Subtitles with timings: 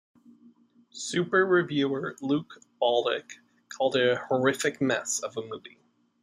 [0.89, 3.33] Super Reviewer Luke Baldock
[3.69, 5.77] called it a horrific mess of a movie.